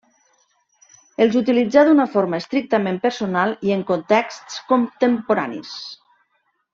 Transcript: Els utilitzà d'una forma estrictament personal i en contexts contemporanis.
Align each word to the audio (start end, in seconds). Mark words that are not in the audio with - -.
Els 1.25 1.35
utilitzà 1.41 1.83
d'una 1.89 2.07
forma 2.15 2.39
estrictament 2.45 2.97
personal 3.05 3.53
i 3.69 3.75
en 3.79 3.83
contexts 3.95 4.57
contemporanis. 4.73 5.75